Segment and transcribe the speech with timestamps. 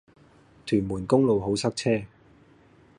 [0.65, 2.07] 屯門公路好塞車